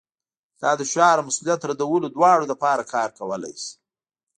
دا 0.61 0.71
د 0.79 0.81
شعار 0.91 1.17
او 1.19 1.27
مسؤلیت 1.29 1.61
ردولو 1.69 2.07
دواړو 2.15 2.45
لپاره 2.51 2.89
کار 2.93 3.09
کولی 3.19 3.53
شي 3.61 3.71